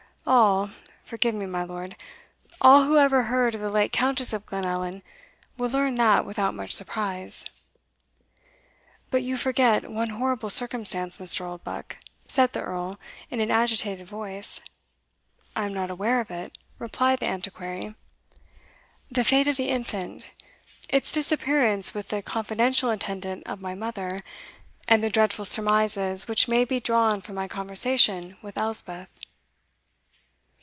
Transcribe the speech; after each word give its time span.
All 0.27 0.69
forgive 1.03 1.33
me, 1.33 1.47
my 1.47 1.63
lord 1.63 1.95
all 2.61 2.83
who 2.85 2.97
ever 2.99 3.23
heard 3.23 3.55
of 3.55 3.59
the 3.59 3.71
late 3.71 3.91
Countess 3.91 4.31
of 4.33 4.45
Glenallan, 4.45 5.01
will 5.57 5.71
learn 5.71 5.95
that 5.95 6.25
without 6.25 6.53
much 6.53 6.71
surprise." 6.71 7.43
"But 9.09 9.23
you 9.23 9.35
forget 9.35 9.91
one 9.91 10.11
horrible 10.11 10.51
circumstance, 10.51 11.17
Mr. 11.17 11.41
Oldbuck," 11.41 11.97
said 12.27 12.53
the 12.53 12.61
Earl, 12.61 12.99
in 13.31 13.41
an 13.41 13.49
agitated 13.49 14.05
voice. 14.07 14.61
"I 15.55 15.65
am 15.65 15.73
not 15.73 15.89
aware 15.89 16.21
of 16.21 16.29
it," 16.29 16.55
replied 16.77 17.19
the 17.19 17.27
Antiquary. 17.27 17.95
"The 19.09 19.23
fate 19.23 19.47
of 19.47 19.57
the 19.57 19.69
infant 19.69 20.27
its 20.87 21.11
disappearance 21.11 21.95
with 21.95 22.09
the 22.09 22.21
confidential 22.21 22.91
attendant 22.91 23.43
of 23.47 23.59
my 23.59 23.73
mother, 23.73 24.23
and 24.87 25.03
the 25.03 25.09
dreadful 25.09 25.45
surmises 25.45 26.27
which 26.27 26.47
may 26.47 26.63
be 26.63 26.79
drawn 26.79 27.19
from 27.21 27.35
my 27.35 27.47
conversation 27.47 28.37
with 28.43 28.57
Elspeth." 28.57 29.09